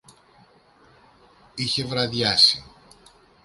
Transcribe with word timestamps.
Είχε 1.55 1.85
βραδιάσει. 1.85 2.63